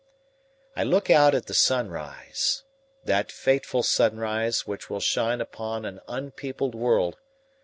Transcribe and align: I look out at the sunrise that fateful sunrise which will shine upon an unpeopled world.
I 0.75 0.81
look 0.83 1.11
out 1.11 1.35
at 1.35 1.45
the 1.45 1.53
sunrise 1.53 2.63
that 3.03 3.31
fateful 3.31 3.83
sunrise 3.83 4.65
which 4.65 4.89
will 4.89 4.99
shine 4.99 5.39
upon 5.41 5.85
an 5.85 6.01
unpeopled 6.07 6.73
world. 6.73 7.17